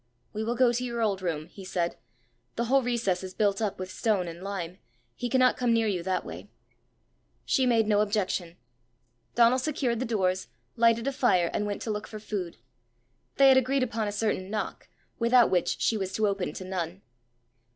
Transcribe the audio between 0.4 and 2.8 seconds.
will go to your old room," he said. "The